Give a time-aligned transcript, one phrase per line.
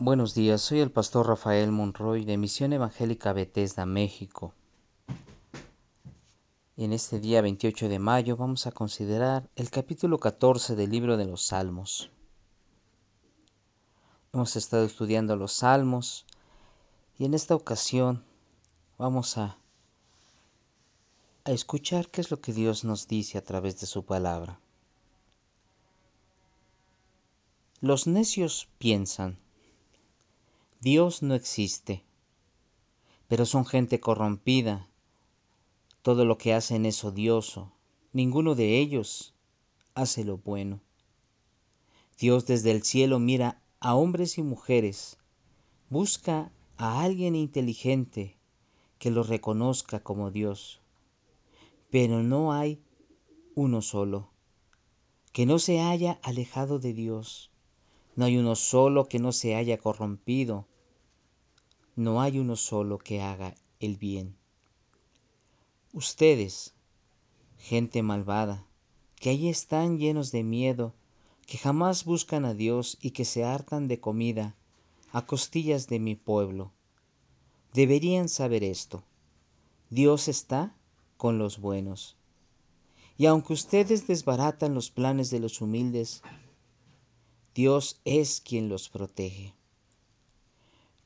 [0.00, 4.52] Buenos días, soy el pastor Rafael Monroy de Misión Evangélica Bethesda, México.
[6.76, 11.26] En este día 28 de mayo vamos a considerar el capítulo 14 del libro de
[11.26, 12.10] los Salmos.
[14.32, 16.26] Hemos estado estudiando los Salmos
[17.16, 18.24] y en esta ocasión
[18.98, 19.58] vamos a,
[21.44, 24.58] a escuchar qué es lo que Dios nos dice a través de su palabra.
[27.80, 29.38] Los necios piensan,
[30.84, 32.04] Dios no existe,
[33.26, 34.86] pero son gente corrompida.
[36.02, 37.72] Todo lo que hacen es odioso.
[38.12, 39.32] Ninguno de ellos
[39.94, 40.80] hace lo bueno.
[42.18, 45.16] Dios desde el cielo mira a hombres y mujeres,
[45.88, 48.36] busca a alguien inteligente
[48.98, 50.82] que lo reconozca como Dios.
[51.90, 52.78] Pero no hay
[53.54, 54.28] uno solo,
[55.32, 57.50] que no se haya alejado de Dios.
[58.16, 60.66] No hay uno solo que no se haya corrompido
[61.96, 64.36] no hay uno solo que haga el bien.
[65.92, 66.74] Ustedes,
[67.58, 68.66] gente malvada,
[69.16, 70.92] que ahí están llenos de miedo,
[71.46, 74.54] que jamás buscan a Dios y que se hartan de comida
[75.12, 76.72] a costillas de mi pueblo,
[77.72, 79.04] deberían saber esto.
[79.90, 80.74] Dios está
[81.16, 82.16] con los buenos.
[83.16, 86.22] Y aunque ustedes desbaratan los planes de los humildes,
[87.54, 89.54] Dios es quien los protege.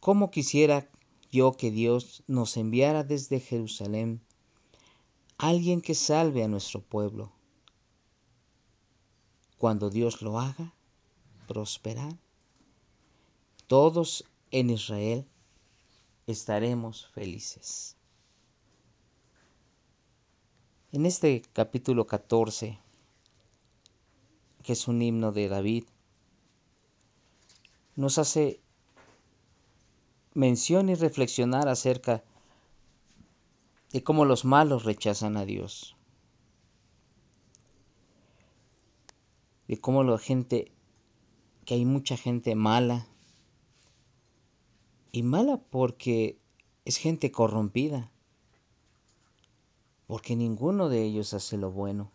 [0.00, 0.88] ¿Cómo quisiera
[1.30, 4.22] yo que Dios nos enviara desde Jerusalén
[5.36, 7.30] alguien que salve a nuestro pueblo?
[9.58, 10.72] Cuando Dios lo haga
[11.46, 12.16] prosperar,
[13.66, 15.26] todos en Israel
[16.26, 17.94] estaremos felices.
[20.92, 22.78] En este capítulo 14,
[24.62, 25.84] que es un himno de David,
[27.96, 28.60] nos hace
[30.34, 32.22] mención y reflexionar acerca
[33.92, 35.96] de cómo los malos rechazan a Dios.
[39.66, 40.72] De cómo la gente,
[41.64, 43.06] que hay mucha gente mala.
[45.12, 46.38] Y mala porque
[46.84, 48.10] es gente corrompida.
[50.06, 52.10] Porque ninguno de ellos hace lo bueno.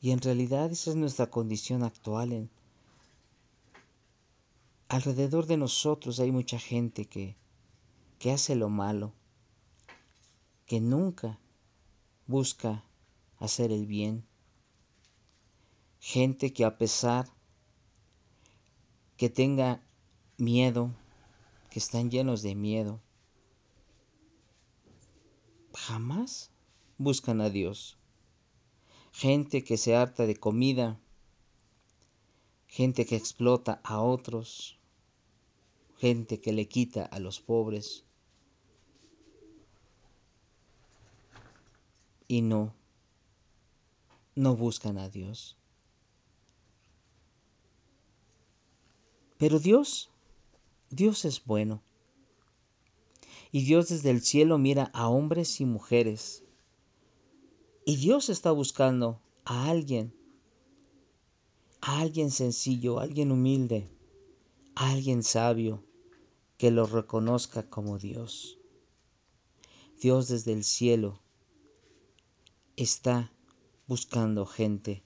[0.00, 2.50] Y en realidad esa es nuestra condición actual en,
[4.88, 7.36] alrededor de nosotros hay mucha gente que,
[8.18, 9.12] que hace lo malo,
[10.66, 11.38] que nunca
[12.26, 12.84] busca
[13.38, 14.24] hacer el bien.
[16.00, 17.28] Gente que a pesar
[19.16, 19.82] que tenga
[20.38, 20.94] miedo,
[21.70, 23.00] que están llenos de miedo,
[25.74, 26.50] jamás
[26.96, 27.98] buscan a Dios.
[29.12, 31.00] Gente que se harta de comida,
[32.68, 34.77] gente que explota a otros,
[35.98, 38.04] gente que le quita a los pobres.
[42.28, 42.74] Y no,
[44.34, 45.56] no buscan a Dios.
[49.38, 50.10] Pero Dios,
[50.90, 51.82] Dios es bueno.
[53.50, 56.44] Y Dios desde el cielo mira a hombres y mujeres.
[57.86, 60.12] Y Dios está buscando a alguien,
[61.80, 63.88] a alguien sencillo, a alguien humilde,
[64.74, 65.82] a alguien sabio,
[66.58, 68.58] que lo reconozca como Dios.
[70.00, 71.20] Dios desde el cielo
[72.76, 73.32] está
[73.86, 75.04] buscando gente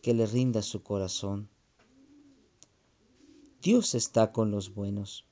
[0.00, 1.50] que le rinda su corazón.
[3.60, 5.26] Dios está con los buenos.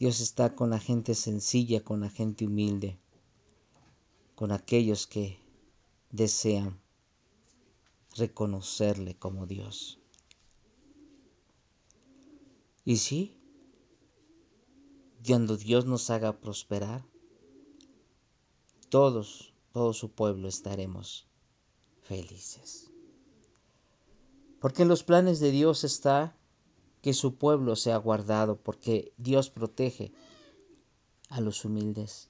[0.00, 2.98] Dios está con la gente sencilla, con la gente humilde,
[4.34, 5.38] con aquellos que
[6.10, 6.80] desean
[8.16, 9.99] reconocerle como Dios.
[12.90, 13.38] Y sí,
[15.24, 17.06] cuando Dios nos haga prosperar,
[18.88, 21.28] todos, todo su pueblo estaremos
[22.02, 22.90] felices.
[24.58, 26.36] Porque en los planes de Dios está
[27.00, 30.12] que su pueblo sea guardado, porque Dios protege
[31.28, 32.28] a los humildes.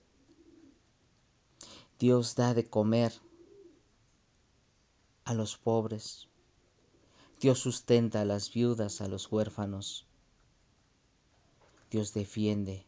[1.98, 3.14] Dios da de comer
[5.24, 6.28] a los pobres.
[7.40, 10.06] Dios sustenta a las viudas, a los huérfanos.
[11.90, 12.86] Dios defiende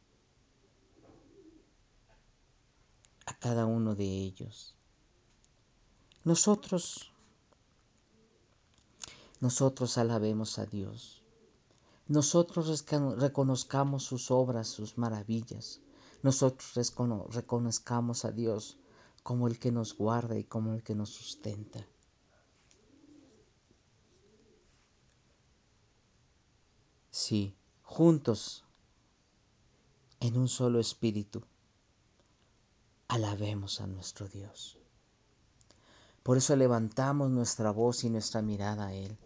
[3.26, 4.74] a cada uno de ellos.
[6.24, 7.12] Nosotros,
[9.40, 11.22] nosotros alabemos a Dios.
[12.06, 12.84] Nosotros
[13.18, 15.80] reconozcamos sus obras, sus maravillas.
[16.22, 16.94] Nosotros
[17.30, 18.78] reconozcamos a Dios
[19.22, 21.84] como el que nos guarda y como el que nos sustenta.
[27.10, 28.64] Sí, juntos,
[30.22, 31.42] en un solo espíritu,
[33.08, 34.78] alabemos a nuestro Dios.
[36.22, 39.18] Por eso levantamos nuestra voz y nuestra mirada a Él.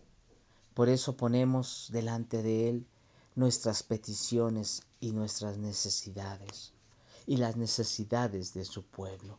[0.72, 2.86] Por eso ponemos delante de Él
[3.34, 6.72] nuestras peticiones y nuestras necesidades
[7.26, 9.38] y las necesidades de su pueblo.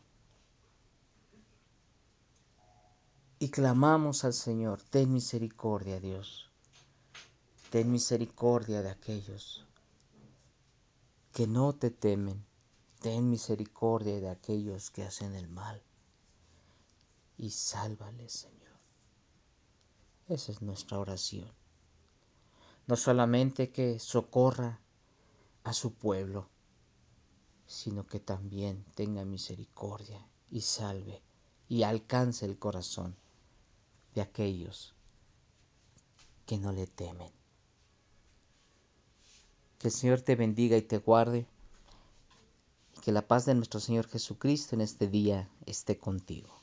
[3.40, 6.48] Y clamamos al Señor, ten misericordia Dios,
[7.70, 9.67] ten misericordia de aquellos
[11.38, 12.44] que no te temen,
[12.98, 15.80] ten misericordia de aquellos que hacen el mal
[17.36, 18.76] y sálvales Señor.
[20.26, 21.48] Esa es nuestra oración.
[22.88, 24.80] No solamente que socorra
[25.62, 26.48] a su pueblo,
[27.68, 30.20] sino que también tenga misericordia
[30.50, 31.22] y salve
[31.68, 33.14] y alcance el corazón
[34.12, 34.92] de aquellos
[36.46, 37.30] que no le temen.
[39.78, 41.46] Que el Señor te bendiga y te guarde
[42.96, 46.57] y que la paz de nuestro Señor Jesucristo en este día esté contigo.